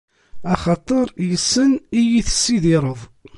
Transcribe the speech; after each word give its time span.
Axaṭer 0.53 1.07
yes-sen 1.29 1.71
i 1.99 2.01
yi-tessidireḍ. 2.11 2.99